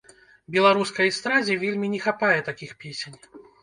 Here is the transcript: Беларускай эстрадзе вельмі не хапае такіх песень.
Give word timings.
Беларускай 0.55 1.13
эстрадзе 1.13 1.61
вельмі 1.67 1.87
не 1.95 2.03
хапае 2.09 2.35
такіх 2.53 2.77
песень. 2.85 3.25